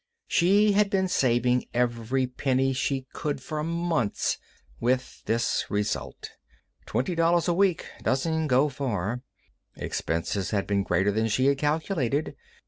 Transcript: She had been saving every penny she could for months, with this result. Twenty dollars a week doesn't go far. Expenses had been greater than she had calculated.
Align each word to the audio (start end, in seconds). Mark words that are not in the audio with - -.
She 0.25 0.71
had 0.71 0.89
been 0.89 1.07
saving 1.07 1.65
every 1.75 2.25
penny 2.25 2.73
she 2.73 3.05
could 3.13 3.39
for 3.39 3.63
months, 3.63 4.39
with 4.79 5.21
this 5.25 5.69
result. 5.69 6.31
Twenty 6.87 7.13
dollars 7.13 7.47
a 7.47 7.53
week 7.53 7.85
doesn't 8.01 8.47
go 8.47 8.67
far. 8.67 9.21
Expenses 9.75 10.49
had 10.49 10.65
been 10.65 10.81
greater 10.81 11.11
than 11.11 11.27
she 11.27 11.45
had 11.45 11.59
calculated. 11.59 12.35